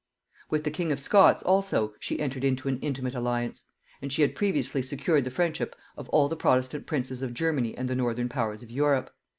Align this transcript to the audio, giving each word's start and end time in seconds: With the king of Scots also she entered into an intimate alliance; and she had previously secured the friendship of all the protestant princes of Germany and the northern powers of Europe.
With 0.49 0.63
the 0.63 0.71
king 0.71 0.91
of 0.91 0.99
Scots 0.99 1.43
also 1.43 1.93
she 1.99 2.19
entered 2.19 2.43
into 2.43 2.67
an 2.67 2.79
intimate 2.79 3.13
alliance; 3.13 3.65
and 4.01 4.11
she 4.11 4.23
had 4.23 4.33
previously 4.33 4.81
secured 4.81 5.25
the 5.25 5.29
friendship 5.29 5.75
of 5.95 6.09
all 6.09 6.27
the 6.27 6.35
protestant 6.35 6.87
princes 6.87 7.21
of 7.21 7.35
Germany 7.35 7.77
and 7.77 7.87
the 7.87 7.93
northern 7.93 8.27
powers 8.27 8.63
of 8.63 8.71
Europe. 8.71 9.11